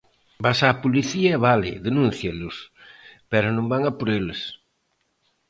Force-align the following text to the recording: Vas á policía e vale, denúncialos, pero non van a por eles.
Vas 0.43 0.59
á 0.67 0.69
policía 0.83 1.31
e 1.37 1.41
vale, 1.47 1.71
denúncialos, 1.87 2.55
pero 3.31 3.47
non 3.51 3.65
van 3.71 3.83
a 3.89 3.91
por 3.97 4.09
eles. 4.19 4.41